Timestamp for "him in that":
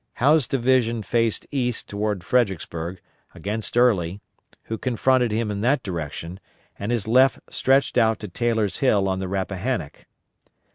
5.31-5.83